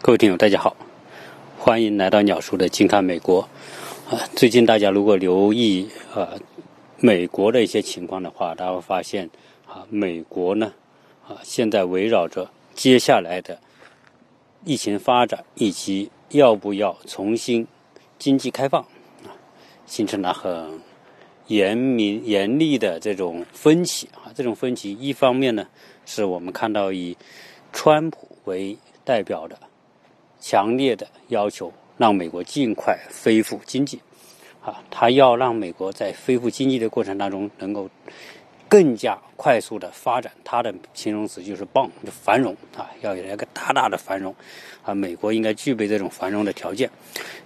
[0.00, 0.76] 各位听友，大家好，
[1.58, 3.40] 欢迎来到鸟叔的近看美国。
[4.08, 6.34] 啊，最近大家如果留意啊
[6.98, 9.28] 美国的一些情况的话，大家会发现
[9.66, 10.72] 啊，美国呢
[11.26, 13.58] 啊现在围绕着接下来的
[14.64, 17.66] 疫情发展以及要不要重新
[18.20, 18.80] 经济开放
[19.24, 19.34] 啊，
[19.84, 20.80] 形成了很
[21.48, 24.30] 严明严厉的这种分歧啊。
[24.32, 25.66] 这种分歧一方面呢，
[26.06, 27.16] 是我们看到以
[27.72, 29.58] 川普为代表的。
[30.40, 34.00] 强烈的要求让美国尽快恢复经济，
[34.62, 37.88] 啊，他要让美国在恢复经济的过程当中能够
[38.68, 40.32] 更加快速的发展。
[40.44, 44.34] 他的形容词就是“棒”，就繁荣啊，要有一个大大的繁荣
[44.82, 44.94] 啊。
[44.94, 46.90] 美国应该具备这种繁荣的条件。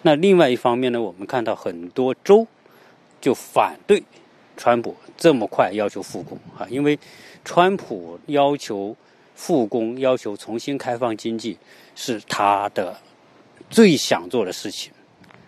[0.02, 2.46] 那另外一方面呢，我们看到很多州
[3.20, 4.02] 就反对
[4.56, 6.98] 川普这么快要求复工啊，因为
[7.44, 8.96] 川普要求。
[9.34, 11.56] 复工要求重新开放经济
[11.94, 12.96] 是他的
[13.70, 14.92] 最想做的事情，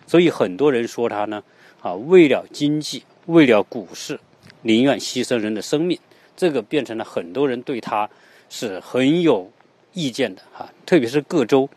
[0.07, 1.43] 所以很多人说他呢
[1.81, 4.19] 啊，为了经济，为了股市，
[4.61, 5.99] 宁愿牺牲人的生命，
[6.35, 8.09] 这个变成了很多人对他
[8.49, 9.51] 是很有
[9.93, 11.69] 意见的哈，特别是各州。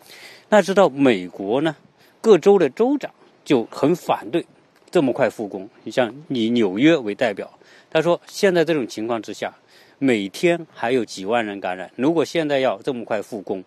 [0.49, 1.77] 那知道美国呢，
[2.21, 3.13] 各州的州长
[3.45, 4.47] 就很反对
[4.91, 5.69] 这么快复工。
[5.85, 7.59] 你像以纽约为代表，
[7.91, 9.55] 他说现在这种情况之下。
[10.01, 13.65] 每天还有几万人感染，如果现在要这么快复工，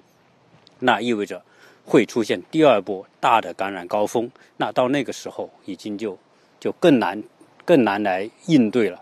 [0.82, 1.42] 那意味着
[1.86, 4.30] 会出现第二波大的感染高峰。
[4.58, 6.18] 那到那个时候，已经就
[6.60, 7.24] 就更难
[7.66, 9.02] 更难来应对了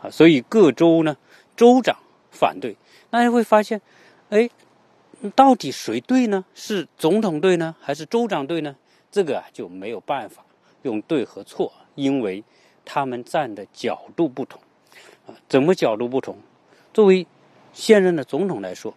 [0.00, 0.10] 啊！
[0.10, 1.16] 所以各州呢，
[1.56, 1.96] 州长
[2.30, 2.76] 反对，
[3.10, 3.80] 那你会发现，
[4.28, 4.48] 哎，
[5.34, 6.44] 到底谁对呢？
[6.54, 8.76] 是总统对呢，还是州长对呢？
[9.10, 10.44] 这个啊就没有办法
[10.82, 12.44] 用对和错，因为
[12.84, 14.60] 他们站的角度不同
[15.26, 15.34] 啊。
[15.48, 16.36] 怎么角度不同？
[16.92, 17.26] 作为
[17.72, 18.94] 现任的总统来说，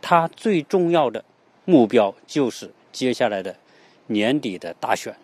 [0.00, 1.24] 他最重要的
[1.70, 3.54] 目标就是接下来的
[4.08, 5.14] 年底的大选。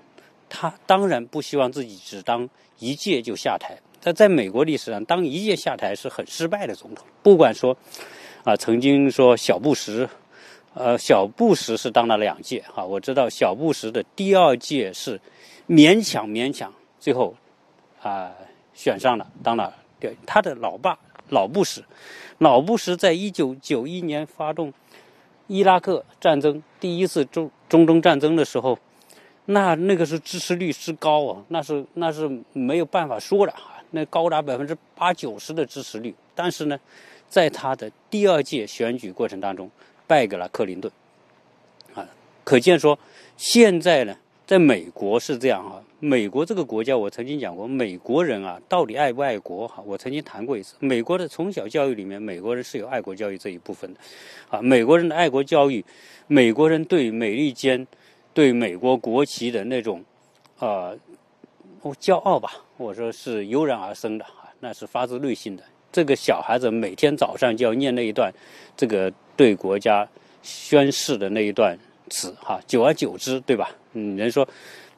[0.49, 3.77] 他当然不希望自己只当一届就下台。
[4.01, 7.05] 他在美国历史上，当一届下台是很失败的总统。
[7.23, 7.77] 不管说
[8.45, 10.09] 啊，曾经说小布什，
[10.75, 12.85] 呃，小布什是当了两届哈。
[12.85, 15.21] 我知道小布什的第二届是
[15.69, 17.35] 勉强勉强，最后
[18.01, 18.33] 啊
[18.73, 20.97] 选上了，当了对他的老爸。
[21.29, 21.83] 老布什，
[22.39, 24.73] 老布什在一九九一年发动
[25.47, 28.79] 伊拉克战争第一次中中东战争的时候，
[29.47, 36.15] 那那个是支持率之高啊，那是那是没有办法说的啊，那高达百分之八九十的支持率。
[36.35, 36.79] 但是呢，
[37.29, 39.71] 在他的第二届选举过程当中，
[40.07, 40.93] 败给了克林顿，
[41.95, 42.07] 啊，
[42.45, 42.99] 可见说
[43.37, 44.17] 现在呢。
[44.47, 49.83] 在美国是这样哈，美国这个国家，我曾经讲过，美国人啊，到底爱不爱国哈？
[49.85, 53.99] 我曾经谈过一次，美国的从小教育里面，美国人是有爱国教育这一部分的，
[54.49, 55.85] 啊，美国人的爱国教育，
[56.29, 57.85] 美国人对美利坚、
[58.33, 60.05] 对美国国旗的那种，
[60.61, 60.97] 呃，
[62.01, 65.65] 骄傲吧，我说是油然而生的啊，那是发自内心的。
[65.91, 68.33] 这个小孩子每天早上就要念那一段，
[68.77, 70.09] 这个对国家
[70.41, 71.77] 宣誓的那一段。
[72.09, 73.69] 词哈，久而久之，对吧？
[73.97, 74.47] 嗯，人说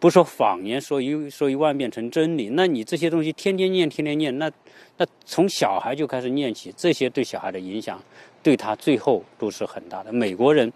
[0.00, 2.48] 不说谎言，说一说一万遍成真理。
[2.54, 4.50] 那你这些东西天天念，天天念，那
[4.96, 8.02] 那从小孩就开始念起，这些对小孩的影响，
[8.42, 10.12] 对他最后都是很大的。
[10.12, 10.72] 美国人，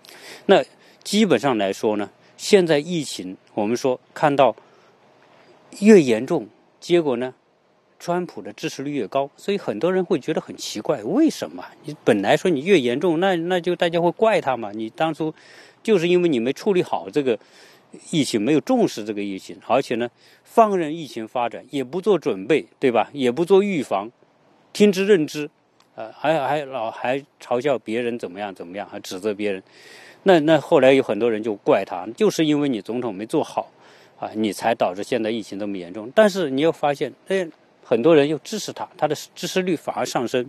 [0.46, 0.62] 那
[1.02, 4.54] 基本上来说呢，现在疫情我们说看到
[5.80, 6.46] 越严重，
[6.78, 7.34] 结果呢，
[7.98, 11.64] 川普的支持率越高，所以很多人会觉得很奇怪，为什么？
[11.84, 14.70] 你本来说你越严重，那那就大家会怪他嘛？
[14.70, 15.34] 你当初。
[15.82, 17.36] 就是因为你没处理好这个
[18.10, 20.08] 疫情，没有重视这个疫情，而且呢，
[20.44, 23.10] 放任疫情发展，也不做准备，对吧？
[23.12, 24.10] 也不做预防，
[24.72, 25.48] 听之任之，
[25.94, 29.62] 呃，还还老还嘲笑别人怎么样怎么样，还指责别人。
[30.22, 33.70] 那那后来有很多人就怪他，就是因为你总统没做好
[34.18, 36.10] 啊，你才导致现在疫情这么严重。
[36.14, 37.46] 但是你又发现，哎，
[37.84, 40.48] 很多人又支持他，他的支持率反而上升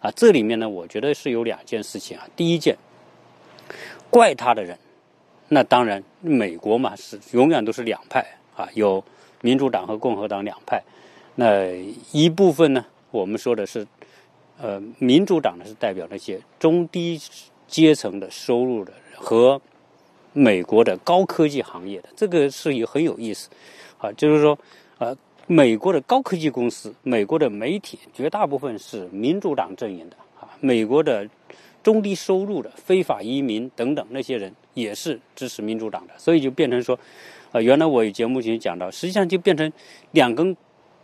[0.00, 0.10] 啊。
[0.12, 2.26] 这里面呢，我觉得是有两件事情啊。
[2.34, 2.76] 第一件。
[4.10, 4.78] 怪他的人，
[5.50, 8.22] 那当然，美国嘛是永远都是两派
[8.54, 9.02] 啊，有
[9.40, 10.82] 民主党和共和党两派。
[11.36, 11.74] 那
[12.12, 13.86] 一部分呢，我们说的是，
[14.60, 17.18] 呃，民主党呢是代表那些中低
[17.66, 19.58] 阶层的收入的和
[20.34, 23.48] 美国的高科技行业的，这个是有很有意思
[23.96, 24.58] 啊，就是说，
[24.98, 25.16] 呃，
[25.46, 31.26] 美国的高科技公司、美国的媒体绝大部分是民主党阵营的啊，美国的。
[31.88, 36.98] 中低收入的非法移民等等那些人也是支持民主党的，所以就变成说，
[37.50, 39.72] 啊，原来我有节目前讲到，实际上就变成
[40.10, 40.54] 两根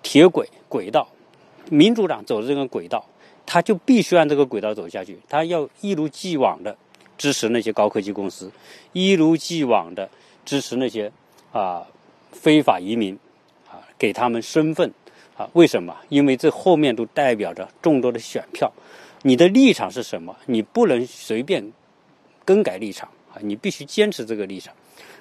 [0.02, 1.08] 铁轨轨道，
[1.70, 3.02] 民主党走的这根轨道，
[3.46, 6.76] 他就必须按这个轨道走下去，他要一如既往的
[7.16, 8.52] 支持那些高科技公司，
[8.92, 10.06] 一如既往的
[10.44, 11.10] 支持那些
[11.50, 11.86] 啊
[12.31, 13.19] 非法移民，
[13.70, 14.92] 啊给他们身份，
[15.34, 15.96] 啊为什么？
[16.10, 18.70] 因为这后面都代表着众多的选票。
[19.26, 20.36] 你的立场是什么？
[20.44, 21.72] 你不能随便
[22.44, 23.40] 更改立场啊！
[23.40, 24.74] 你必须坚持这个立场。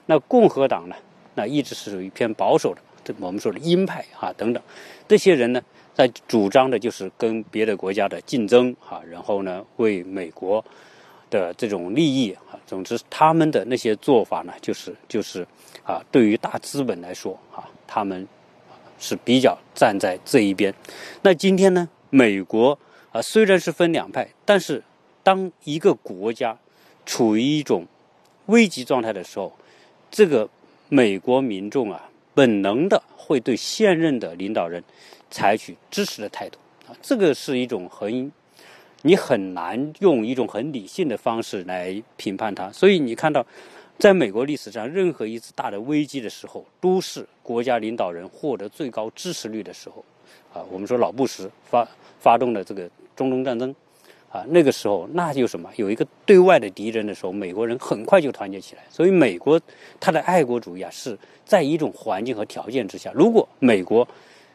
[0.05, 0.95] 那共和党呢？
[1.35, 4.61] 那一直是属于偏保守的，这我们说的鹰派啊等等。
[5.07, 5.61] 这些人呢，
[5.93, 10.63] 在主张的就是跟别的国家的竞争啊，然后呢，为美国
[11.29, 15.47] 的这种利益啊，总之他们的那些做法呢，就是就是
[15.85, 18.27] 啊，对于大资本来说啊，他们
[18.99, 20.75] 是比较站在这一边。
[21.21, 22.77] 那今天呢，美国。
[23.13, 24.83] 啊，虽然是分两派，但是
[25.21, 26.57] 当一个国家
[27.05, 27.85] 处于一种
[28.47, 29.53] 危急状态的时候，
[30.09, 30.49] 这个
[30.89, 34.83] 美国民众啊，本能的会对现任的领导人
[35.29, 36.57] 采取支持的态度
[36.87, 38.31] 啊，这个是一种很
[39.03, 42.71] 你很难用一种很理性的方式来评判它。
[42.71, 43.45] 所以你看到，
[43.99, 50.03] 在美国历史上，任何一次大的危机的时候，都是国家领导人获得最高支持率的时候
[50.53, 50.63] 啊。
[50.71, 51.87] 我们说老布什发
[52.19, 52.89] 发动的这个。
[53.15, 53.75] 中东战争，
[54.31, 58.81] 啊，那个时候那就什么有一个对外的敌人的时候，美国人很快就团结起来。
[58.89, 59.61] 所以美国
[59.99, 61.15] 它的爱国主义啊，是
[61.45, 63.11] 在一种环境和条件之下。
[63.13, 64.07] 如果美国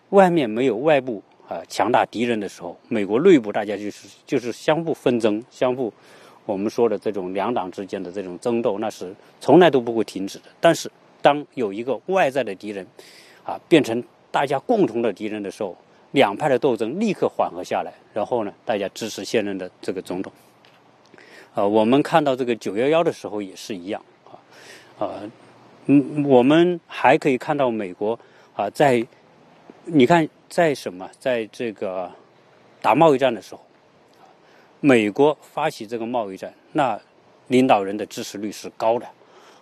[0.09, 5.93] 外面没有外部啊强大敌人的时候，美国内部大家就是就是相互纷争，相互
[6.45, 10.47] 我们说的这种两党之间的这种争斗，那是从来都不会停止的。
[10.59, 10.91] 但是
[11.23, 12.85] 当有一个外在的敌人
[13.45, 14.03] 啊变成
[14.33, 15.77] 大家共同的敌人的时候，
[16.13, 20.33] 两派的斗争立刻缓和下来，然后呢，大家支持现任的这个总统。
[21.55, 24.39] 啊，我们看到这个九幺幺的时候也是一样啊，
[24.99, 25.31] 呃，
[25.87, 28.19] 嗯，我们还可以看到美国
[28.55, 29.05] 啊，在
[29.85, 32.11] 你看在什么，在这个
[32.81, 33.61] 打贸易战的时候，
[34.81, 36.99] 美国发起这个贸易战，那
[37.49, 39.07] 领导人的支持率是高的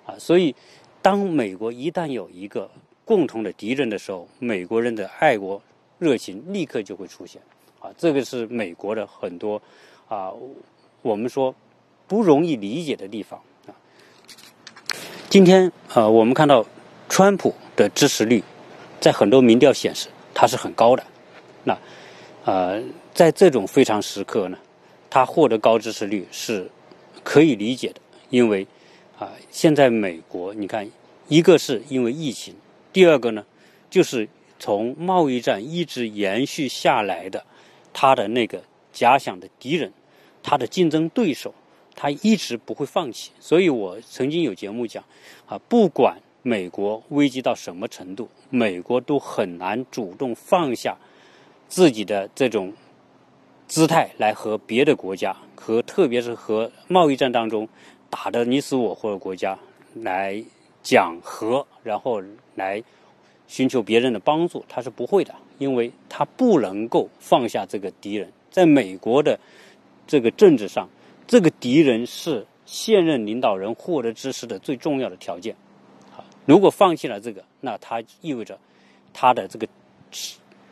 [0.04, 0.54] 啊，所以
[1.00, 2.70] 当美国一旦有一个
[3.04, 5.60] 共同的敌人的时候，美国人的爱国。
[5.98, 7.40] 热情立刻就会出现，
[7.80, 9.60] 啊，这个是美国的很多
[10.08, 10.30] 啊，
[11.00, 11.54] 我们说
[12.06, 13.72] 不容易理解的地方啊。
[15.30, 16.66] 今天啊，我们看到
[17.08, 18.42] 川普的支持率
[19.00, 21.02] 在很多民调显示他是很高的，
[21.64, 21.78] 那
[22.44, 22.82] 呃，
[23.14, 24.58] 在这种非常时刻呢，
[25.08, 26.70] 他获得高支持率是
[27.24, 28.66] 可以理解的，因为
[29.18, 30.86] 啊，现在美国你看，
[31.28, 32.54] 一个是因为疫情，
[32.92, 33.46] 第二个呢
[33.88, 34.28] 就是。
[34.58, 37.44] 从贸易战一直延续下来的，
[37.92, 38.62] 他的那个
[38.92, 39.92] 假想的敌人，
[40.42, 41.54] 他的竞争对手，
[41.94, 43.30] 他一直不会放弃。
[43.38, 45.04] 所以我曾经有节目讲，
[45.46, 50.96] 啊，不管美国危机到什么程度，美国都很难主动放下
[51.68, 52.72] 自己的这种
[53.68, 57.68] 姿态来和别的国家，和特别是和贸易战当中
[58.08, 59.58] 打的你死我活的国家
[59.94, 60.42] 来
[60.82, 62.22] 讲和，然后
[62.54, 62.82] 来。
[63.48, 68.32] 寻求别人的帮助，他是不会的，因为他不能够放下这个敌人。
[68.50, 69.38] 在美国的
[70.06, 70.88] 这个政治上，
[71.26, 75.54] 这个敌人是现任领导人获得支持的最重要的条件。
[76.16, 78.58] 啊，如果放弃了这个，那他意味着
[79.12, 79.68] 他的这个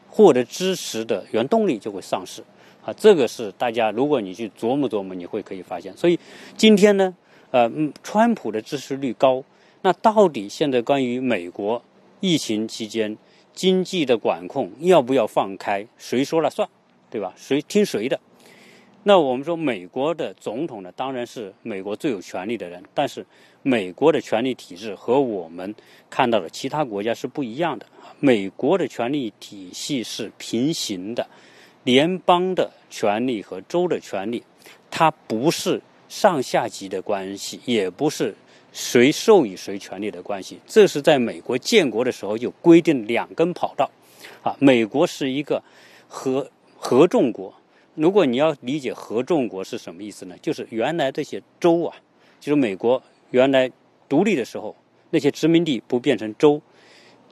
[0.09, 2.43] 获得支持的原动力就会丧失。
[2.85, 5.97] 啊，这个是大家如果你去琢磨琢磨，你会可以发现。
[5.97, 6.19] 所以
[6.57, 7.15] 今天呢，
[7.51, 7.71] 呃，
[8.03, 9.45] 川普的支持率高，
[9.83, 11.83] 那到底现在关于美国？
[12.27, 13.19] 疫情期间，
[13.53, 15.87] 经济的管控要不要放开？
[15.99, 16.67] 谁说了算，
[17.11, 17.35] 对吧？
[17.37, 18.19] 谁听谁的？
[19.03, 22.83] 那我们说，美国的总统呢，当然是美国最有权力的人。
[22.95, 23.27] 但是，
[23.63, 25.75] 美国的权力体制和我们
[26.09, 27.85] 看到的其他国家是不一样的。
[28.21, 31.29] 美国的权力体系是平行的，
[31.83, 34.43] 联邦的权力和州的权力，
[34.91, 38.35] 它不是上下级的关系，也不是。
[38.75, 43.89] 谁授予谁权利的关系，这是在美国建国的时候就规定两根跑道，
[44.43, 45.63] 啊，美国是一个
[46.09, 47.55] 合合众国。
[47.95, 50.35] 如果你要理解合众国是什么意思呢？
[50.43, 51.95] 就是原来这些州啊，
[52.41, 53.01] 就是美国
[53.31, 53.71] 原来
[54.09, 54.75] 独立的时候，
[55.11, 56.61] 那些殖民地不变成州。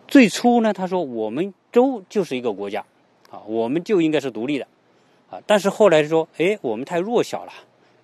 [0.07, 2.85] 最初呢，他说我们州就是一个国家，
[3.31, 4.69] 啊，我们就应该是独立的，
[5.29, 7.53] 啊，但是后来说，哎，我们太弱小了，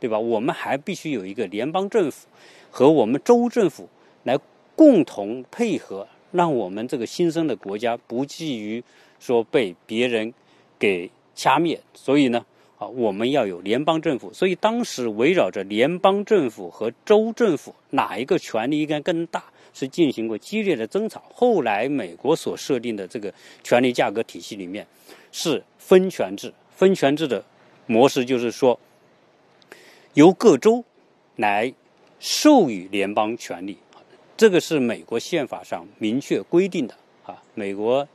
[0.01, 0.19] 对吧？
[0.19, 2.27] 我们还必须有一个联邦政府。
[2.71, 3.89] 和我们州政府
[4.25, 4.39] 来
[4.77, 8.83] 共同配合，让我们这个新生的国家不至于
[9.19, 10.33] 说被别人
[10.79, 11.81] 给掐灭。
[11.95, 12.45] 所以呢，
[12.79, 14.33] 啊，我们要有联邦政府。
[14.33, 21.23] 所以当时围绕着联邦政府和州政府哪一个权力应该更大，是进行过激烈的争吵。
[21.33, 23.33] 后来美国所设定的这个
[23.65, 24.87] 权力价格体系里面
[25.33, 27.45] 是分权制，分权制的
[27.87, 28.79] 模式就是说
[30.15, 30.85] 由各州。
[31.39, 31.73] 来
[32.21, 33.79] 授予联邦权利，
[34.37, 36.95] 这个是美国宪法上明确规定的
[37.25, 37.43] 啊。
[37.55, 38.07] 美国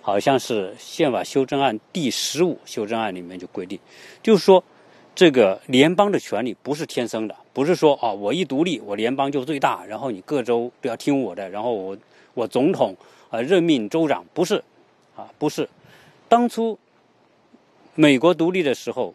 [0.00, 3.78] 好像是宪法修正案第十五修正案里面就规定，
[4.22, 4.62] 就是说
[5.14, 11.96] 这个联邦的权利不是天生的，不是说啊我一独立我联邦就最大，然后你各州都要听我的，然后我
[12.34, 12.96] 我总统
[13.30, 14.62] 啊任命州长，不是
[15.14, 15.68] 啊不是。
[16.28, 16.78] 当初
[17.94, 19.14] 美国独立的时候，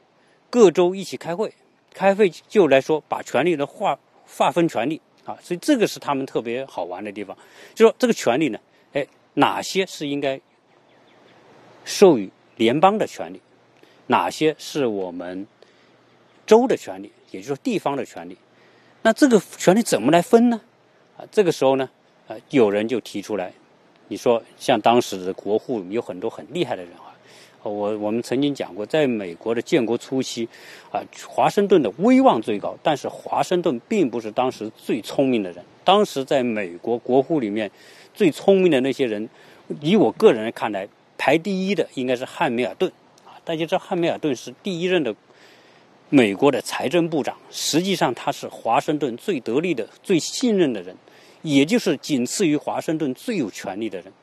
[0.52, 1.52] 各州一起开会。
[1.94, 3.98] 开会就来说，把权力的划
[4.28, 7.38] 划分权利啊，所以这个是他们特别好玩的地方。
[7.74, 8.60] 就说这个权利呢，
[8.94, 10.40] 哎，哪些是应该
[11.86, 13.42] 授予联邦的权利，
[14.08, 15.48] 哪些是我们
[16.46, 18.38] 州的权利，也就是说地方的权利。
[19.02, 20.62] 那这个权利怎么来分呢？
[21.18, 21.90] 啊，这个时候呢，
[22.28, 23.54] 啊，有人就提出来，
[24.08, 26.92] 你说像当时的国户有很多很厉害的人。
[27.64, 30.48] 我我们曾经讲过，在美国的建国初期，
[30.92, 35.64] 啊，华盛顿的威望最高，但是华盛顿并不是当时最聪明的人。
[35.84, 37.70] 当时在美国国库里面，
[38.14, 39.28] 最聪明的那些人，
[39.82, 40.88] 以我个人看来，
[41.18, 42.92] 排第一的应该是汉密尔顿。
[43.26, 45.14] 啊，大家知道汉密尔顿是第一任的
[46.10, 50.96] 美国的财政部长，实际上他是华盛顿最得力的、最信任的人，
[51.42, 54.14] 也就是仅次于华盛顿最有权力的人。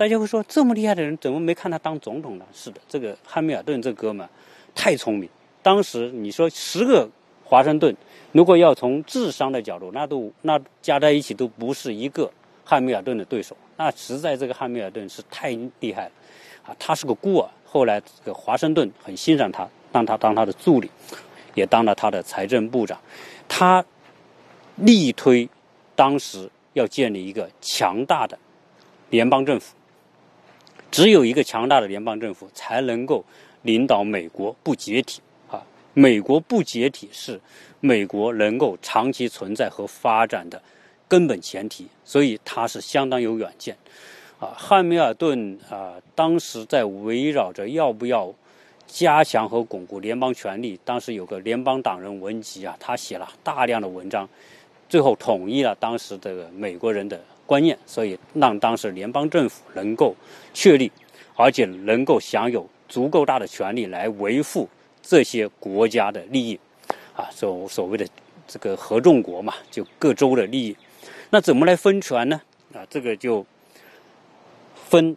[0.00, 2.46] 大家会说，这么厉害的人怎么没看他当总统呢？
[2.54, 4.26] 是的，这个汉密尔顿这哥们
[4.74, 5.28] 太聪明。
[5.62, 7.06] 当时你说十个
[7.44, 7.94] 华盛顿，
[8.32, 12.32] 如果要从智商的角度，那都那加在一起都不是一个
[12.64, 13.54] 汉密尔顿的对手。
[13.76, 16.12] 那实在这个汉密尔顿是太厉害了
[16.66, 16.74] 啊！
[16.78, 20.90] 他是个孤儿，后来这个华盛顿很欣赏他，让他当他的助理，
[21.54, 22.98] 也当了他的财政部长。
[23.46, 23.84] 他
[24.76, 25.46] 力推
[25.94, 28.38] 当时要建立一个强大的
[29.10, 29.74] 联邦政府。
[30.90, 33.24] 只有一个强大的联邦政府才能够
[33.62, 35.62] 领导美国不解体啊！
[35.94, 37.40] 美国不解体是
[37.78, 40.60] 美国能够长期存在和发展的
[41.06, 43.76] 根本前提，所以他是相当有远见
[44.40, 44.52] 啊。
[44.56, 48.32] 汉密尔顿啊，当时在围绕着要不要
[48.86, 54.28] 加强和巩固联邦权力，当时有个联邦党人文集啊，他写了大量的文章，
[54.88, 57.20] 最后统一了当时这个美国人的。
[57.50, 60.14] 观念，所以让当时联邦政府能够
[60.54, 60.88] 确立，
[61.34, 64.68] 而且能够享有足够大的权力来维护
[65.02, 66.60] 这些国家的利益，
[67.16, 68.06] 啊，所所谓的
[68.46, 70.76] 这个合众国嘛，就各州的利益。
[71.30, 72.40] 那怎么来分权呢？
[72.72, 73.44] 啊，这个就
[74.76, 75.16] 分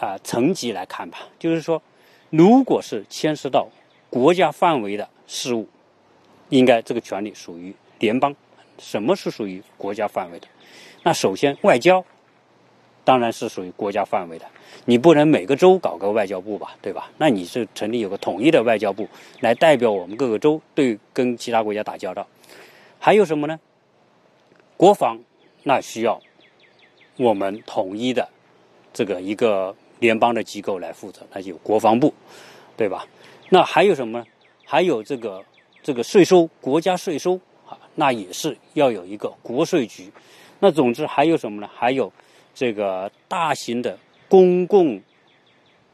[0.00, 1.28] 啊层级来看吧。
[1.38, 1.82] 就是说，
[2.30, 3.68] 如果是牵涉到
[4.08, 5.68] 国家范围的事务，
[6.48, 8.34] 应该这个权利属于联邦。
[8.78, 10.46] 什么是属于国家范围的？
[11.06, 12.04] 那首先，外交
[13.04, 14.46] 当然是属于国家范围的，
[14.86, 17.08] 你不能每个州搞个外交部吧，对吧？
[17.16, 19.08] 那你是成立有个统一的外交部
[19.38, 22.26] 来代表我们各个州对跟其他国家打交道。
[22.98, 23.60] 还有什么呢？
[24.76, 25.16] 国防
[25.62, 26.20] 那需要
[27.18, 28.28] 我们统一的
[28.92, 32.12] 这个一个联邦的机构来负责，那就国防部，
[32.76, 33.06] 对吧？
[33.50, 34.26] 那还有什么呢？
[34.64, 35.40] 还有这个
[35.84, 40.10] 这个税收，国家税收啊，那也是要有一个国税局。
[40.58, 41.68] 那总之还有什么呢？
[41.74, 42.12] 还有
[42.54, 43.98] 这个大型的
[44.28, 45.00] 公共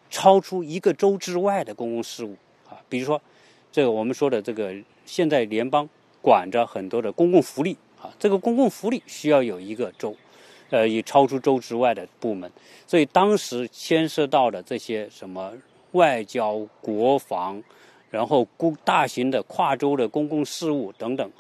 [0.08, 2.36] 超出一个州之外的公共事务
[2.68, 3.20] 啊，比如说
[3.70, 5.88] 这个我们说的这个现在联邦
[6.20, 10.14] 管着很多的公共福利啊，这个公共福利需要有一个州，
[10.70, 12.50] 呃，以超出州之外的部门，
[12.86, 15.52] 所以当时牵涉到的这些什么
[15.92, 17.60] 外交、国防，
[18.10, 21.30] 然后公大型的跨州的公共事务等等，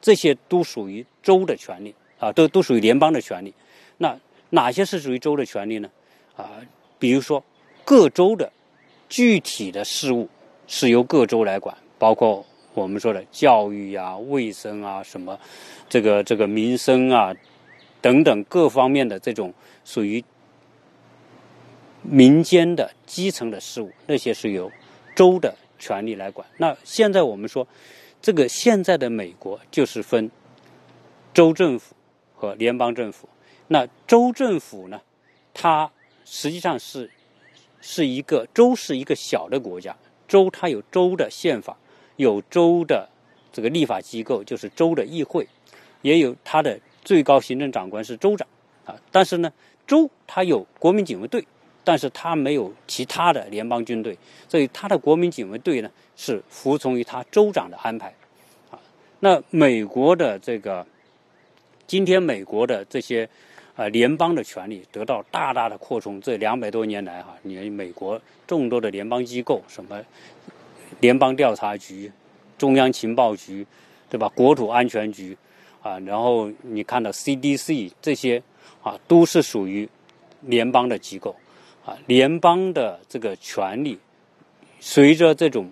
[0.00, 1.94] 这些都属于州的权利。
[2.18, 3.54] 啊，都都属于联邦的权利。
[3.98, 4.18] 那
[4.50, 5.90] 哪些是属于州的权利呢？
[6.36, 6.50] 啊，
[6.98, 7.42] 比如说
[7.84, 8.50] 各州的
[9.08, 10.28] 具体的事务
[10.66, 12.44] 是由各州来管，包括
[12.74, 15.38] 我们说的教育呀、卫生啊、什么
[15.88, 17.34] 这个这个民生啊
[18.00, 19.52] 等等各方面的这种
[19.84, 20.24] 属于
[22.02, 24.70] 民间的基层的事务，那些是由
[25.14, 26.46] 州的权利来管。
[26.56, 27.66] 那现在我们说，
[28.22, 30.30] 这个现在的美国就是分
[31.34, 31.94] 州政府。
[32.38, 33.28] 和联邦政府，
[33.66, 35.00] 那州政府呢？
[35.52, 35.90] 它
[36.24, 37.10] 实际上是
[37.80, 39.96] 是一个州，是一个小的国家。
[40.28, 41.76] 州它有州的宪法，
[42.14, 43.08] 有州的
[43.52, 45.48] 这个立法机构，就是州的议会，
[46.02, 48.46] 也有它的最高行政长官是州长
[48.84, 48.94] 啊。
[49.10, 49.52] 但是呢，
[49.84, 51.44] 州它有国民警卫队，
[51.82, 54.16] 但是它没有其他的联邦军队，
[54.48, 58.14] 所以它的国民警卫队呢是服从于它州长的安排
[58.70, 58.78] 啊。
[59.18, 60.86] 那美国的这个。
[61.88, 63.26] 今天美国的这些，
[63.74, 66.20] 呃，联邦的权力得到大大的扩充。
[66.20, 69.98] 这两百多年来，哈，你美国众多的联邦机构，什么
[71.00, 72.12] 联邦调查局、
[72.58, 73.66] 中央情报局，
[74.10, 74.28] 对吧？
[74.34, 75.34] 国土安全局
[75.80, 78.42] 啊，然后你看到 CDC 这些
[78.82, 79.88] 啊，都是属于
[80.42, 81.34] 联邦的机构
[81.86, 83.98] 啊，联邦的这个权力
[84.78, 85.70] 随着这种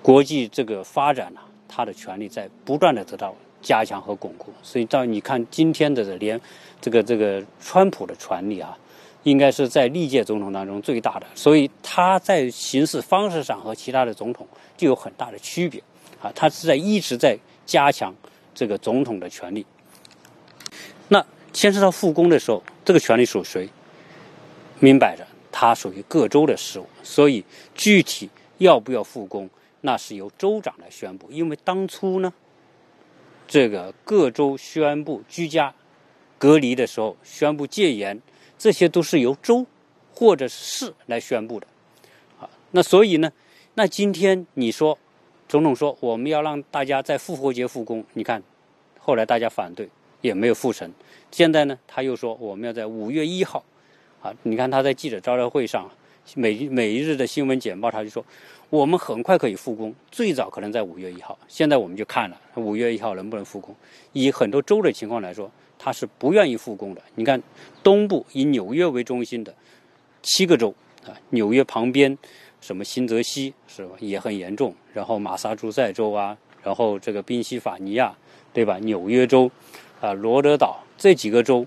[0.00, 4.52] 国际这个发展呢，它的权力在不断的得到加强和巩固。
[4.62, 6.40] 所以到你看今天的连
[6.80, 8.76] 这个这个川普的权力啊。
[9.24, 14.48] 应该是在历届总统当中最大的，所以他在行事方式上和其他的总统
[14.78, 15.78] 就有很大的区别
[16.22, 16.32] 啊。
[16.34, 18.14] 他是在一直在加强
[18.54, 19.66] 这个总统的权利。
[21.08, 23.68] 那牵涉到复工的时候，这个权利属谁？
[24.78, 26.86] 明摆着，它属于各州的事务。
[27.02, 29.50] 所以具体要不要复工，
[29.82, 31.30] 那是由州长来宣布。
[31.30, 32.32] 因为当初呢，
[33.50, 35.74] 这个各州宣布居家
[36.38, 38.22] 隔离的时候，宣布戒严。
[38.56, 39.66] 这些都是由州
[40.14, 41.66] 或者是市来宣布的，
[42.38, 43.32] 啊，那所以呢，
[43.72, 44.98] 那今天你说，
[45.48, 48.42] 总统说我们要让大家在复活节复工，你看，
[48.98, 49.88] 后来大家反对
[50.20, 50.92] 也没有复成，
[51.30, 53.64] 现在呢他又说我们要在五月一号，
[54.20, 55.90] 啊，你看他在记者招待会上，
[56.34, 58.24] 每每一日的新闻简报他就说，
[58.68, 63.74] 我们很快可以复工，最早可能在五月一号，现在我们就看了五月一号能不能复工，
[64.12, 65.50] 以很多州的情况来说。
[65.82, 67.00] 他是不愿意复工的。
[67.14, 67.42] 你看，
[67.82, 69.54] 东部以纽约为中心的
[70.22, 70.74] 七个州
[71.06, 72.18] 啊，纽约旁边
[72.60, 74.74] 什么新泽西是吧，也很严重。
[74.92, 78.14] 然后马萨诸塞州啊，然后这个宾夕法尼亚，
[78.52, 78.76] 对吧？
[78.80, 79.50] 纽约州
[80.02, 81.66] 啊，罗德岛这几个州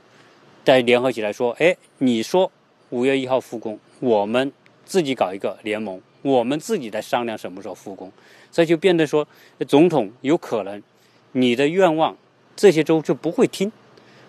[0.64, 2.52] 再联合起来说，哎，你说
[2.92, 4.52] 五月一号复工，我们
[4.84, 8.12] 自己搞一个联盟，我们自己在商量什么时候复工。
[8.52, 9.26] 所以就变得说，
[9.66, 10.84] 总统有可能
[11.32, 12.18] 你的愿望，
[12.54, 13.72] 这些州就不会听。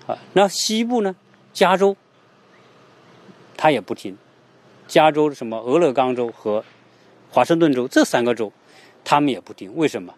[0.07, 1.17] 啊，那西部呢？
[1.53, 1.97] 加州，
[3.57, 4.17] 他也不听。
[4.87, 5.59] 加州什么？
[5.59, 6.65] 俄勒冈州和
[7.33, 8.53] 华盛顿州这三个州，
[9.03, 9.75] 他们也不听。
[9.75, 10.15] 为什么？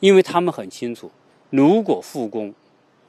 [0.00, 1.10] 因为他们很清楚，
[1.48, 2.52] 如果复工，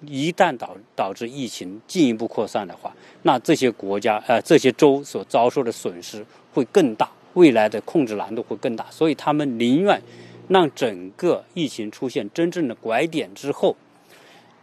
[0.07, 8.85] 一旦导导致疫情进一步扩散的话，那这些国家呃这些州所遭受的损失会更大，未来的控制难度会更大。
[8.91, 10.01] 所以他们宁愿
[10.47, 13.75] 让整个疫情出现真正的拐点之后。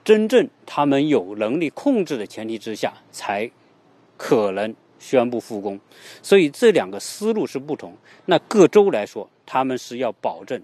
[0.03, 3.48] 真正他们有能力控制的前提之下，才
[4.16, 5.79] 可能宣布复工。
[6.22, 7.94] 所以这两个思路是不同。
[8.24, 10.61] 那各州来说，他们是要保证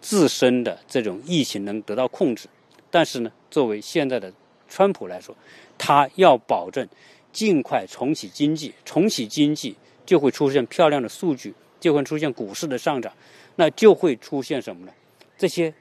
[0.00, 2.48] 自身的这种疫情能得到控制。
[2.88, 4.32] 但是呢，作为现在的
[4.68, 5.36] 川普来说，
[5.78, 6.88] 他要保证
[7.32, 8.74] 尽快重启经济。
[8.84, 13.12] 重启经济就会出现漂亮的数据，就会出现股市的上涨，
[13.54, 14.92] 那就会出现什么呢？
[15.38, 15.72] 这些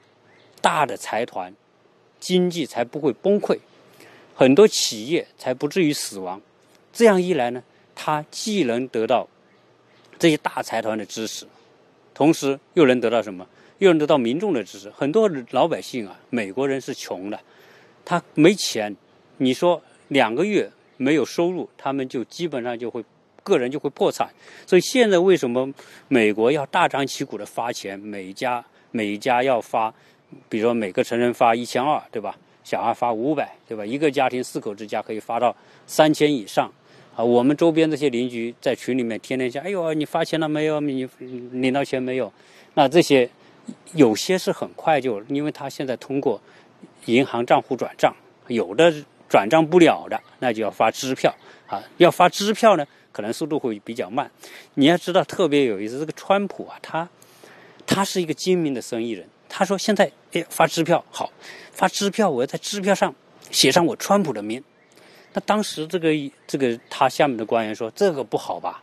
[0.61, 1.51] 大的财团。
[2.19, 3.57] 经济才不会崩溃，
[4.35, 6.39] 很多企业才不至于死亡。
[6.93, 7.63] 这样一来呢，
[7.95, 9.27] 他既能得到
[10.19, 11.47] 这些大财团的支持，
[12.13, 13.47] 同时又能得到什么？
[13.79, 14.87] 又能得到民众的支持。
[14.91, 17.39] 很多老百姓啊，美国人是穷的，
[18.05, 18.95] 他没钱。
[19.37, 23.03] 你说两个月没有收入，他们就基本上就会
[23.43, 24.29] 个人就会破产。
[24.65, 25.73] 所以现在为什么
[26.07, 27.99] 美国要大张旗鼓的发钱？
[27.99, 29.93] 每家每家要发。
[30.47, 32.37] 比如说每个成人发一千二，对吧？
[32.63, 33.85] 小孩发五百，对吧？
[33.85, 35.53] 一个家庭四口之家可以发到
[35.85, 36.71] 三千以上。
[37.13, 40.79] 啊，我们周边这些邻居在群里面天天讲：“哎呦，你发钱了没有？
[40.79, 41.05] 你
[41.51, 42.31] 领到钱没有？”
[42.75, 43.29] 那这些
[43.93, 46.41] 有些是很快就，因为他现在通过
[47.05, 48.15] 银行账户转账，
[48.47, 48.93] 有的
[49.27, 51.33] 转账不了的，那就要发支票
[51.67, 51.81] 啊。
[51.97, 54.29] 要发支票呢，可能速度会比较慢。
[54.75, 57.07] 你要知道，特别有意思，这个川普啊，他
[57.85, 59.27] 他是一个精明的生意人。
[59.53, 61.29] 他说：“现在，哎，发支票好，
[61.73, 63.13] 发支票，我要在支票上
[63.51, 64.63] 写上我川普的名。
[65.33, 66.09] 那当时这个
[66.47, 68.81] 这个他下面的官员说：这个不好吧？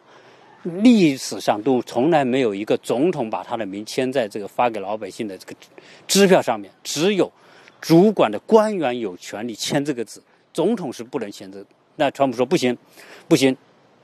[0.64, 5.54] 历史上都从来没有一个总统把他的名签在这个发给老百姓的这个
[6.06, 7.32] 支票上面，只有
[7.80, 11.66] 主管的官员有权利签这个字，总统是不能签字。
[11.96, 12.76] 那川普说：不行，
[13.26, 13.56] 不行，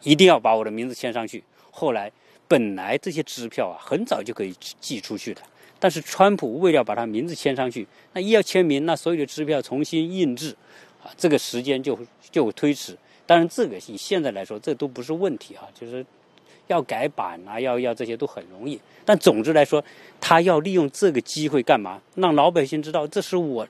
[0.03, 1.43] 一定要把我的名字签上去。
[1.71, 2.11] 后来
[2.47, 5.41] 本来这些支票啊，很早就可以寄出去的。”
[5.81, 10.57] 但是川普为了把他名字签上去，那一要签名，那所有的支票重新印制，
[11.03, 11.99] 啊，这个时间就
[12.31, 12.97] 就推迟。
[13.27, 16.05] 当然，这个以现在来说，这都不是问题啊，就是
[16.67, 18.81] 要改版啊，要要这些都很容易。
[19.05, 19.85] 但总之来说，
[20.21, 22.01] 他要利用这个机会干嘛？
[22.15, 23.67] 让老百姓知道这是我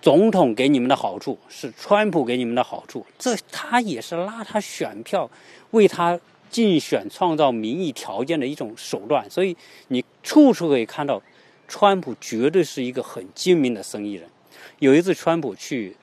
[0.00, 3.06] 总统给你们的好处，是川普给你们的好处。
[3.18, 5.30] 这他也是拉他选票，
[5.70, 6.18] 为他。
[6.48, 9.54] 竞选创造民意条件的一种手段，所以
[9.88, 11.20] 你处处可以看到，
[11.66, 14.28] 川普绝对是一个很精明的生意人。
[14.78, 15.96] 有一次，川普去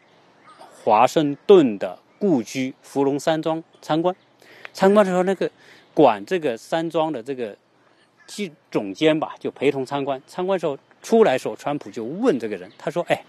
[0.84, 4.14] 华盛顿的故居芙蓉山庄参观，
[4.74, 5.50] 参观的时候，那个
[5.94, 7.56] 管这个山庄的这个
[8.26, 10.22] 记总监吧，就陪同参观。
[10.26, 13.24] 参观时候，出来时候，川普就问这个人，他说：“哎，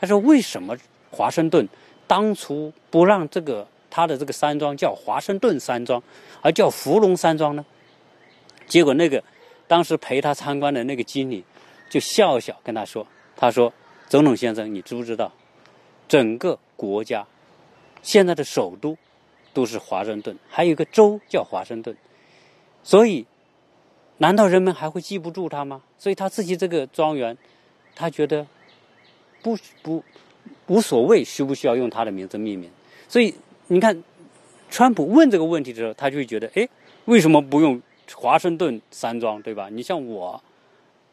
[0.00, 0.76] 他说为什么
[1.10, 1.68] 华盛顿
[2.06, 6.02] 当初不让这个他的这个山庄叫华盛顿山庄，
[6.40, 7.64] 而叫福隆山庄呢？”
[8.66, 9.22] 结果那个
[9.68, 11.44] 当时陪他参观的那个经理
[11.90, 13.72] 就笑笑跟他说：“他说，
[14.08, 15.30] 总统先生，你知不知道，
[16.08, 17.26] 整个国家
[18.02, 18.96] 现在的首都
[19.52, 21.96] 都是华盛顿，还有一个州叫华盛顿，
[22.82, 23.26] 所以。”
[24.18, 25.82] 难道人们还会记不住他吗？
[25.98, 27.36] 所以他自己这个庄园，
[27.96, 28.46] 他觉得
[29.42, 30.04] 不不
[30.68, 32.70] 无所谓，需不需要用他的名字命名？
[33.08, 33.34] 所以
[33.66, 34.04] 你看，
[34.70, 36.68] 川普问这个问题的时候，他就会觉得：哎，
[37.06, 37.82] 为什么不用
[38.14, 39.68] 华盛顿山庄，对吧？
[39.68, 40.40] 你像我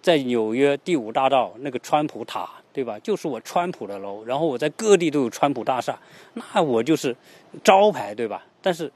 [0.03, 2.97] 在纽约第五大道那个川普塔，对吧？
[2.99, 5.99] 就是我川普的楼，然后我在各地都有川普大厦，
[6.33, 7.15] 那我就是
[7.63, 8.45] 招牌，对吧？
[8.61, 8.91] 但是。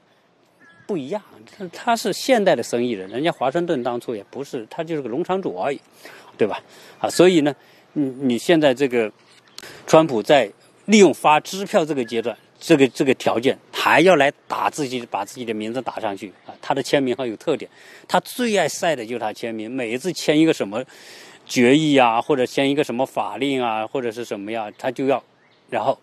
[0.86, 1.22] 不一样，
[1.56, 5.80] 他他是现代的生意人，人家华盛顿当初也不是，他就是个农场主而已，
[6.36, 6.62] 对吧？
[6.98, 7.56] 啊，所以呢，
[7.94, 9.10] 你你现在这个
[9.86, 10.46] 川普在
[10.84, 17.70] 利用发支票这个阶段，这个这个条件，还要来打自己，把自己的名字打上去啊，他的签名很有特点，
[18.06, 20.84] 他最爱晒的就是他签名，每一次签一个什么
[21.46, 25.22] 决议啊，或者签一个什么法令啊，或者是什么呀，他就要，
[25.70, 25.98] 然后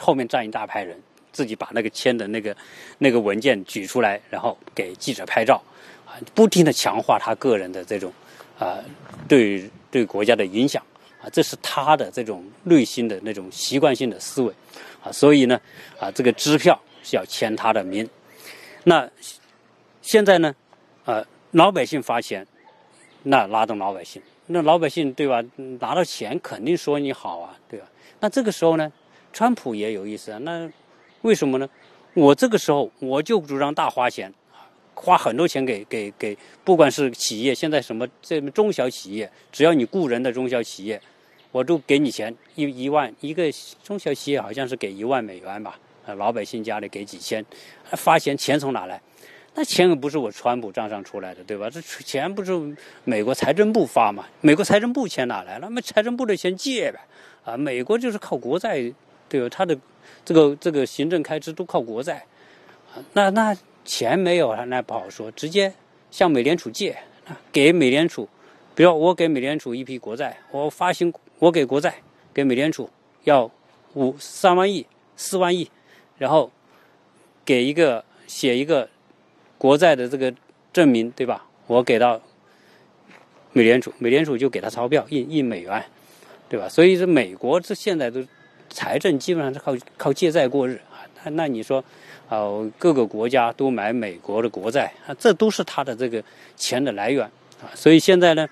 [0.00, 1.00] 后面站一大排人。
[1.32, 2.56] 自己把那个签的那个
[2.96, 5.60] 那个文件举出来，然后给记者拍照，
[6.06, 8.12] 啊，不停的强化他个人的这种
[8.56, 8.78] 啊
[9.26, 10.80] 对对国家的影响
[11.20, 14.54] 啊，这是他的这种内心的那种习惯性的思维
[15.02, 15.60] 啊，所以呢
[15.98, 18.08] 啊，这个支票是要签他的名。
[18.84, 19.10] 那
[20.02, 20.54] 现在呢
[21.04, 22.46] 啊，老百姓发钱，
[23.24, 25.42] 那拉动老百姓，那老百姓对吧？
[25.80, 27.86] 拿到钱肯定说你好啊，对吧？
[28.20, 28.90] 那这个时候呢，
[29.32, 30.70] 川普也有意思啊，那。
[31.22, 31.66] 为什么呢？
[32.12, 34.30] 我这个时候我就主张大花钱，
[34.92, 41.00] 花很多钱给给给，不管是企业，现在什么这中小企业，只要你雇人的中小企业，
[41.50, 43.44] 我都给你钱一一万一个
[43.82, 45.78] 中小企业好像是给一万美元吧，
[46.18, 47.42] 老百姓家里给几千，
[47.92, 49.00] 发钱钱从哪来？
[49.54, 51.70] 那钱可不是我川普账上出来的，对吧？
[51.70, 52.52] 这钱不是
[53.04, 54.26] 美国财政部发嘛？
[54.40, 55.68] 美国财政部钱哪来了？
[55.70, 57.00] 那财政部的钱借呗，
[57.44, 58.92] 啊，美国就是靠国债，
[59.28, 59.48] 对吧？
[59.48, 59.78] 他的。
[60.22, 62.24] 这个这个行政开支都靠国债，
[62.94, 65.30] 啊那那钱没有了，那不好说。
[65.30, 65.72] 直接
[66.10, 66.96] 向美联储借，
[67.52, 68.26] 给美联储，
[68.74, 71.94] 比如我给美联储一批国债，我发行，我给国债，
[72.32, 72.88] 给美联储
[73.24, 73.50] 要
[73.94, 75.70] 五三万亿、四万亿，
[76.16, 76.50] 然后
[77.44, 78.88] 给一个写一个
[79.58, 80.32] 国债的这个
[80.72, 81.44] 证明，对吧？
[81.66, 82.20] 我给到
[83.52, 85.84] 美联储，美联储就给他钞票，印印美元，
[86.48, 86.68] 对吧？
[86.68, 88.24] 所以这美国这现在都。
[88.70, 91.84] 财政基本上是靠靠借债过日啊，那那你说，
[92.28, 92.42] 啊
[92.76, 96.20] 各个国家都买美国的国债啊，这都是他的这个
[96.56, 97.24] 钱的来源
[97.62, 98.48] 啊，所以现在呢，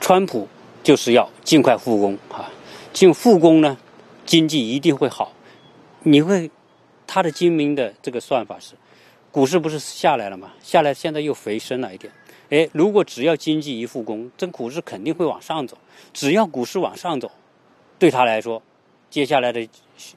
[0.00, 0.48] 川普
[0.82, 2.50] 就是要尽快复工啊，
[2.92, 3.76] 尽复工呢，
[4.26, 5.32] 经济一定会好。
[6.02, 6.50] 你会
[7.06, 8.74] 他的精明的这个算法是，
[9.34, 10.52] 股市不是下来了吗？
[10.62, 12.12] 下来现在又回升了一点，
[12.50, 15.76] 哎，如果只要经济一复工，这股市肯定会往上走，
[16.12, 17.28] 只要股市往上走。
[17.98, 18.62] 对他来说，
[19.10, 19.68] 接下来的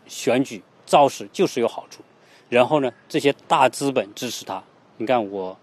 [0.06, 2.04] 选举造势就是有好处。
[2.48, 4.64] 然后呢，这些大资本支持他。
[4.98, 5.58] 你看，我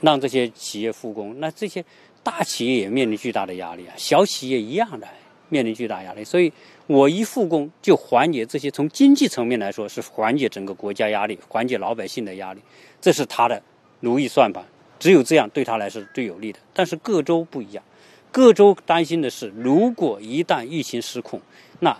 [0.00, 1.84] 让这些企业复工，那这些
[2.24, 5.06] 大企业也面临巨大的压力啊，小企业一样的
[5.52, 6.24] 面临巨大压力。
[6.24, 6.50] 所以，
[6.86, 12.60] 我一复工就缓解这些从经济层面来说是缓解整个国家压力，缓解老百姓的压力。
[13.02, 13.62] 这是他的
[14.00, 14.64] 如意算盘，
[14.98, 16.58] 只有这样对他来说最有利的。
[16.72, 17.84] 但是各州不一样。
[18.30, 21.38] 各州担心的是，如果一旦疫情失控，
[21.80, 21.94] 那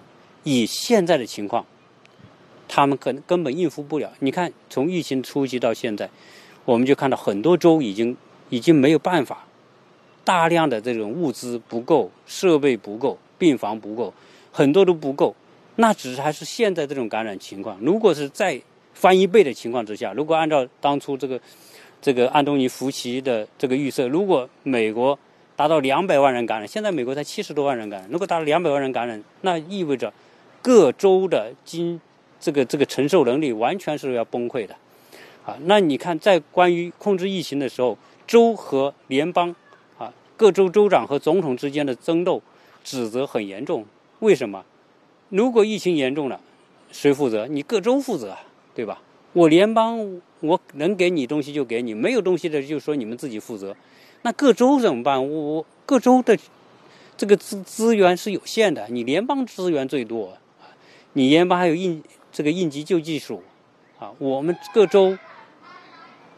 [0.44, 1.66] 以现在的情况，
[2.66, 4.10] 他们可能根本应付不了。
[4.20, 6.08] 你看，从疫情初期到现在，
[6.64, 8.16] 我们就看到很多州已经
[8.48, 9.44] 已经没有办法，
[10.24, 14.14] 大量的这种物资不够，设备不够，病房不够，
[14.52, 15.34] 很多都不够。
[15.74, 17.76] 那只是还是现在这种感染情况。
[17.80, 18.60] 如果是再
[18.94, 21.40] 翻一倍的情况之下，如果按照当初这个
[22.00, 25.18] 这个安东尼福奇的这个预测，如果美国
[25.56, 28.08] 达到两百万人感染，现在美国才七十多万人感染。
[28.12, 30.12] 如果达到两百万人感染，那意味着
[30.60, 32.00] 各州的经
[32.38, 34.76] 这个这个承受能力完全是要崩溃的，
[35.44, 39.52] 啊，那你看在关于控制疫情的时候，州和联邦
[39.98, 42.40] 啊各州州长和总统之间的争斗，
[42.82, 43.86] 指责很严重。
[44.20, 44.64] 为什么？
[45.28, 46.40] 如果疫情严重了，
[46.90, 47.46] 谁负责？
[47.46, 48.36] 你各州负责，
[48.74, 49.00] 对吧？
[49.32, 53.74] 我联邦我能给你东西就给你，没有东西的就说你们自己负责。
[54.22, 55.26] 那各州怎么办？
[55.26, 56.38] 我我各州的
[57.16, 60.36] 这个资资源是有限的，你联邦资源最多，
[61.14, 63.42] 你联邦还有应这个应急救济署
[63.98, 65.16] 啊，我们各州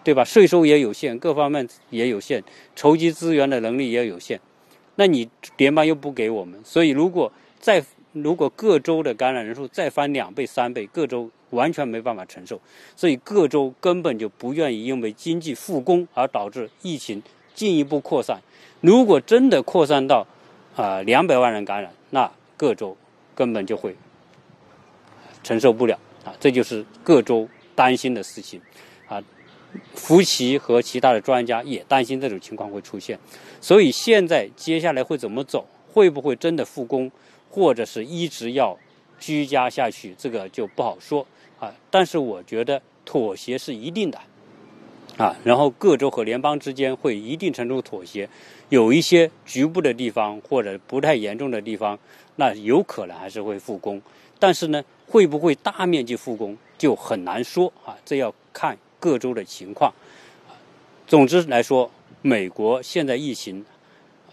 [0.05, 0.25] 对吧？
[0.25, 2.45] 税收也有限，各方面也有限，
[2.77, 4.41] 筹集资源的能力也有限。
[4.97, 12.61] 那你联邦又不给我们，所以如果再如果各州的感染人数再翻两倍三倍，各州完全没办法承受，
[12.95, 17.23] 所以各州根本就不愿意因为经济复工而导致疫情
[17.55, 18.41] 进一步扩散。
[18.81, 20.27] 如果真的扩散到
[20.77, 22.97] 啊两百万人感染，那各州
[23.35, 23.97] 根本就会
[25.43, 28.61] 承受不了啊，这就是各州担心的事情。
[29.95, 33.19] 福奇和其他的专家也担心这种情况会出现，
[33.61, 35.67] 所以现在接下来会怎么走？
[35.93, 37.11] 会不会真的复工？
[37.51, 38.77] 或者是一直要
[39.21, 41.25] 居家下去，这个就不好说
[41.61, 41.73] 啊。
[41.89, 44.19] 但是我觉得妥协是一定的
[45.17, 45.37] 啊。
[45.45, 48.29] 然后各州和联邦之间会一定程度妥协，
[48.71, 51.97] 有一些局部的地方或者不太严重的地方，
[52.35, 54.03] 那有可能还是会复工。
[54.41, 57.97] 但是呢，会不会大面积复工就很难说啊。
[58.05, 59.93] 这要看各州的情况。
[61.07, 61.91] 总之来说，
[62.23, 63.63] 美国现在疫情，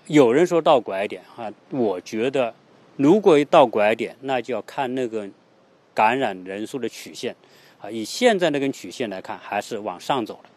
[0.07, 2.53] 有人说到拐点啊，我觉得。
[2.97, 5.27] 如果一到拐点，那就要看那个
[5.93, 7.35] 感染人数的曲线
[7.81, 7.89] 啊。
[7.89, 10.49] 以现在那根曲线来看，还是往上走的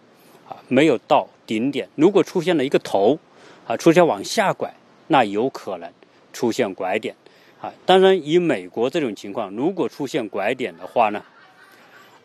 [0.55, 1.89] 啊，没有到顶点。
[1.95, 3.19] 如果出现了一个头
[3.67, 4.75] 啊，出现往下拐，
[5.07, 5.91] 那有可能
[6.33, 7.15] 出现拐点
[7.63, 7.73] 啊。
[7.87, 11.25] 当然，以美国这种情况，如果出现拐点的话呢，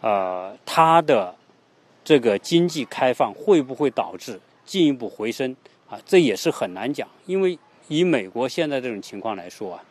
[0.02, 1.36] 呃，它的
[2.04, 5.56] 这个经济开放会不会导致进一步回升
[5.90, 6.00] 啊？
[6.06, 7.58] 这也是很难讲，因为
[7.88, 9.84] 以美国现在这种情况来说啊。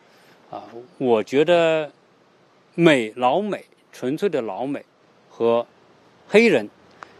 [0.51, 0.63] 啊，
[0.97, 1.91] 我觉得
[2.73, 4.83] 美老美纯粹的老美
[5.29, 5.65] 和
[6.27, 6.67] 黑人，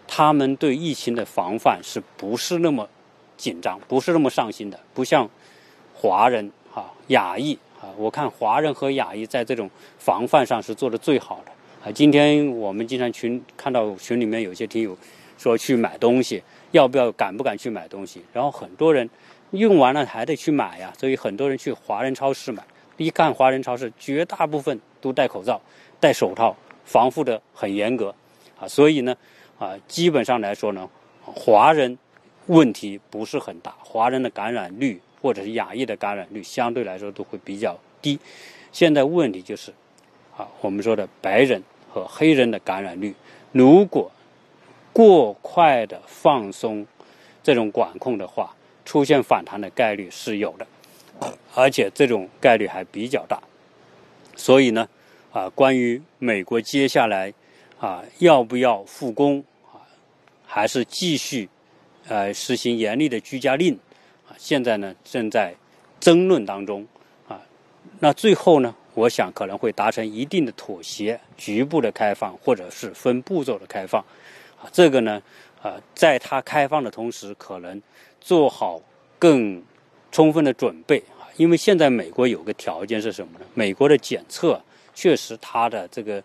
[0.07, 2.89] 他们对疫情的防范是不是那么
[3.37, 4.79] 紧张，不是那么上心的？
[4.95, 5.29] 不像
[5.93, 11.51] 华人啊、亚裔啊，我看华人和亚裔在这种防范上是做的最好的。
[11.81, 14.97] 啊，今天我们经常群看到群里面有些听友
[15.37, 18.21] 说去买东西，要不要敢不敢去买东西？
[18.33, 19.09] 然后很多人
[19.51, 22.61] 用完了还得去买呀，所以很多人去华人超市买。
[22.97, 25.61] 一看华人超市，绝大部分都戴口罩、
[26.01, 28.13] 戴手套，防护的很严格，
[28.59, 29.15] 啊，所以呢，
[29.57, 30.89] 啊，基本上来说呢，
[31.21, 31.97] 华人
[32.47, 38.19] 问题不是很大，华人的感染率或者是亚裔的感染率相对来说都会比较低。
[38.73, 39.73] 现在问题就是，
[40.39, 43.13] 啊，我们说的白人和黑人的感染率，
[43.51, 44.09] 如果
[44.93, 46.87] 过快的放松
[47.43, 50.65] 这种管控的话，出现反弹的概率是有的。
[51.53, 53.37] 而且这种概率还比较大，
[54.37, 54.87] 所以呢，
[55.33, 57.33] 啊，关于美国接下来
[57.77, 59.83] 啊要不要复工啊，
[60.45, 61.49] 还是继续
[62.07, 63.77] 呃实行严厉的居家令
[64.29, 65.53] 啊，现在呢正在
[65.99, 66.87] 争论当中
[67.27, 67.41] 啊。
[67.99, 74.01] 那最后呢，我想可能会达成一定的妥协，局部的开放或者是分步骤的开放
[74.61, 74.69] 啊。
[74.71, 75.21] 这个呢，
[75.61, 77.81] 啊，在它开放的同时，可能
[78.19, 78.81] 做好
[79.17, 79.63] 更。
[80.11, 83.45] 充分的准备啊，因为现在美国有个条件是什么呢？
[83.53, 84.59] 美国的检测
[84.95, 86.19] 确实它的这个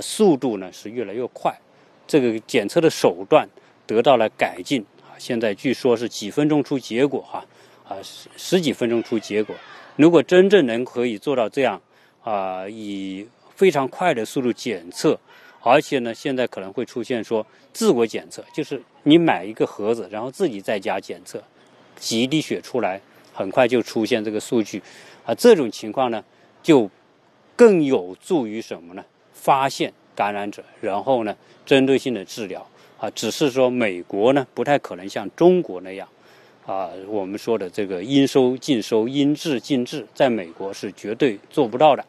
[0.00, 1.56] 速度呢是越来越快，
[2.04, 3.48] 这个检测的手段
[3.86, 5.14] 得到了改进啊。
[5.18, 7.46] 现在据说是几分钟出结果哈，
[7.86, 9.54] 啊十十几分钟出结果。
[9.94, 11.80] 如果真正能可以做到这样
[12.28, 15.18] 啊，以非常快的速度检测，
[15.62, 21.42] 而且呢，现在可能会出现说自我检测，就是你买一个盒子，然后自己在家检测，
[21.96, 23.00] 挤一滴血出来。
[23.32, 24.82] 很快就出现这个数据，
[25.24, 26.24] 啊，这种情况呢，
[26.60, 26.90] 就
[27.54, 29.04] 更有助于什么呢？
[29.32, 32.66] 发现感染者，然后呢，针对性的治疗。
[32.98, 36.08] 啊，只是说美国呢，不太可能像中国那样，
[36.66, 42.04] 啊，我们说的这个应收尽收、应治尽治，在美国是绝对做不到的。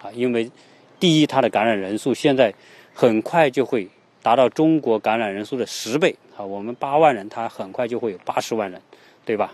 [0.00, 0.50] 啊，因为
[0.98, 2.52] 第一，它的感染人数现在
[2.94, 3.88] 很快就会
[4.22, 6.14] 达到中国感染人数的十倍。
[6.36, 8.78] 啊，我们八万人，它很快就会有八十万人，
[9.24, 9.52] 对吧？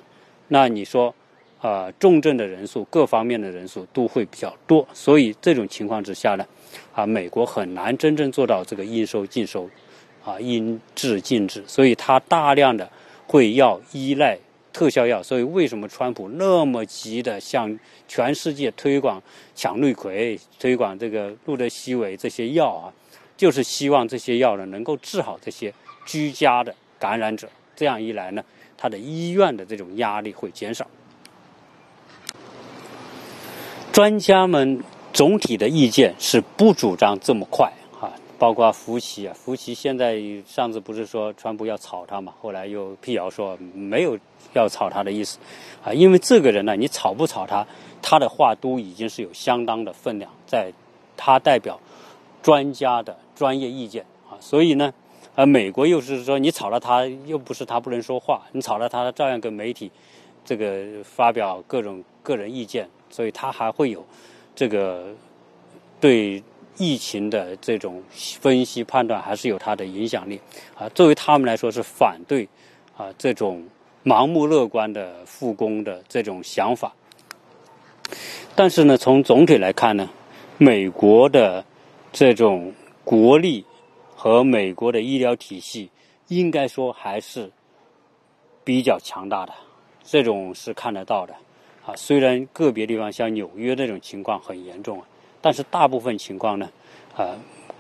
[0.49, 1.15] 那你说，
[1.61, 6.45] 啊，重症的人数，各方面的人数都会比较多，所以这种情况之下呢，
[6.93, 9.71] 啊，美国很难真正做到这个应收尽收，
[10.25, 12.91] 啊，应治尽治，所以它大量的
[13.29, 14.37] 会要依赖
[14.73, 15.23] 特效药。
[15.23, 19.23] 所以为什么川普那么急的向全世界推广
[19.55, 22.93] 羟氯喹、推广这个路德西韦这些药啊？
[23.37, 25.73] 就是希望这些药呢能够治好这些
[26.07, 27.49] 居家的感染者。
[27.77, 28.43] 这样一来呢。
[28.85, 30.85] 他的医院的这种压力会减少。
[33.93, 34.83] 专家们
[35.13, 37.73] 总体的意见是不主张这么快，
[38.43, 44.19] 包括福奇啊，福奇现在上次不是说川普要炒他嘛，后来又辟谣说没有
[44.53, 45.39] 要炒他的意思
[45.85, 47.65] 啊，因为这个人呢，你炒不炒他，
[48.03, 50.73] 他的话都已经是有相当的分量，在
[51.17, 51.79] 他代表
[52.43, 54.93] 专家的专业意见啊，所以呢，
[55.37, 59.89] 而美国又是说你炒了他，又不是他不能说话，你炒了他，照样跟媒体
[60.45, 64.05] 这个发表各种个人意见，所以他还会有
[64.57, 65.15] 这个
[66.01, 66.43] 对
[66.83, 70.40] 疫情的这种分析判断，还是有它的影响力
[70.75, 70.88] 啊。
[70.88, 72.49] 作为他们来说是反对
[72.97, 73.64] 啊这种
[74.05, 76.92] 盲目乐观的复工的这种想法，
[78.55, 80.09] 但是呢，从总体来看呢，
[80.59, 81.64] 美国的
[82.12, 82.73] 这种
[83.05, 83.64] 国力。
[84.14, 85.90] 和美国的医疗体系
[86.29, 87.51] 应该说还是
[88.62, 89.53] 比较强大的，
[90.05, 91.35] 这种是看得到的
[91.85, 91.92] 啊。
[91.97, 95.07] 虽然个别地方像纽约那种情况很严重啊，
[95.43, 96.71] 但是大部分情况呢，
[97.15, 97.37] 啊，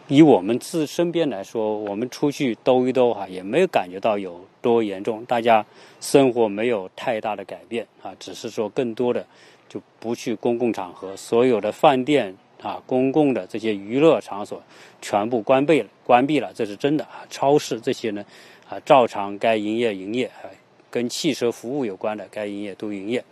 [0.08, 5.64] 以我们自身边来说，我们出去兜一兜哈，也没有感觉到有多严重，大家
[6.00, 9.26] 生活没有太大的改变啊，只是说更多的
[9.68, 12.36] 就不去公共场合，所有的饭店。
[12.62, 14.62] 啊，公共的这些娱乐场所
[15.00, 17.26] 全部关闭了，关闭了，这是真的啊。
[17.28, 18.24] 超市这些呢，
[18.68, 20.46] 啊，照常该营业营业，啊，
[20.88, 23.24] 跟汽车服务有关的该营业都营业，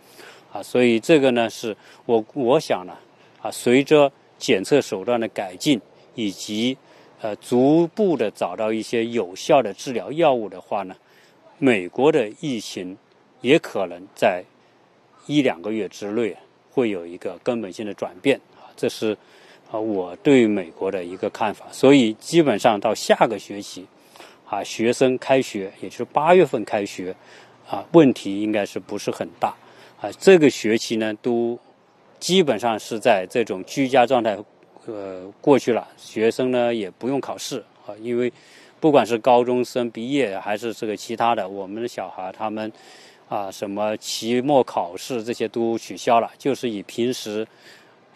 [0.51, 1.73] 啊，所以这个呢，是
[2.05, 2.91] 我我想呢，
[3.41, 5.79] 啊，随着检测手段的改进，
[6.15, 6.75] 以及
[7.21, 10.95] 呃逐步的找到一些有效的治疗药物的话呢，
[11.59, 12.97] 美国的疫情
[13.41, 14.43] 也可能在
[15.27, 16.35] 一两个月之内
[16.71, 18.65] 会有一个根本性的转变啊。
[18.75, 19.15] 这是
[19.69, 21.67] 啊，我对美国的一个看法。
[21.71, 23.85] 所以基本上到下个学期，
[24.49, 27.15] 啊，学生开学，也就是八月份开学，
[27.69, 29.55] 啊，问题应该是不是很大。
[30.01, 31.59] 啊，这个学期呢，都
[32.21, 34.37] 基本上是在这种居家状态，
[34.85, 35.85] 呃，过去了。
[35.97, 38.31] 学生呢也不用考试啊，因为
[38.79, 42.71] 不管是高中生毕业还是这个其他的，我们的小孩他们
[43.27, 47.45] 啊，什么期末考试这些都取消了，就是以平时。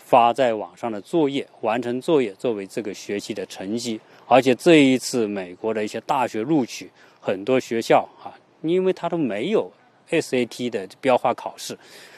[0.08, 4.00] 发在网上的作业，完成作业作为这个学期的成绩。
[4.28, 8.30] 而且这一次美国的一些大学录取，很多学校啊，
[8.62, 9.68] 因为它都没有
[10.12, 11.76] SAT 的标化考试，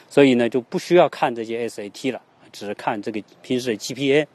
[0.08, 2.20] 所以呢就不需要看这些 SAT 了，
[2.52, 4.26] 只是看这个平时的 GPA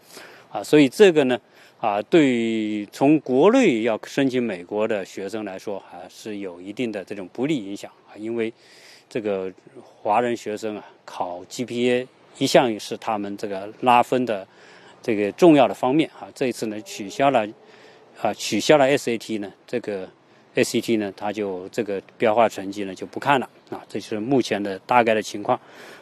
[0.50, 0.64] 啊。
[0.64, 1.40] 所以这个呢
[1.80, 8.54] 啊，对从国内要申请美国的学生来说，还是有一定的这种不利影响啊，因为
[9.10, 12.08] 这个华人学生啊考 GPA。
[12.40, 14.46] 一向也是他们这个拉分的
[15.04, 16.28] 这个重要的方面啊。
[16.34, 17.48] 这一次呢，取消了
[18.20, 20.10] 啊，取消了 SAT 呢，这个
[20.56, 23.82] ACT 呢，它就这个标化成绩呢就不看了啊。
[23.90, 25.60] 这是目前的大概的情况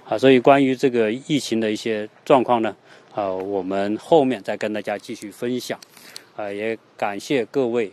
[0.08, 0.18] 啊。
[0.18, 2.76] 所以关于这个疫情的一些状况呢，
[3.14, 5.80] 啊，我们后面再跟大家继续分享
[6.36, 6.52] 啊。
[6.52, 7.92] 也感谢各位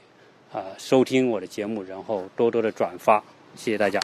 [0.53, 3.23] 啊收听我的节目，然后多多的转发，
[3.55, 3.97] 谢谢大家。